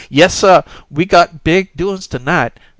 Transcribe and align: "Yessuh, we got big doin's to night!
"Yessuh, 0.09 0.63
we 0.89 1.05
got 1.05 1.43
big 1.43 1.75
doin's 1.77 2.07
to 2.07 2.17
night! 2.17 2.59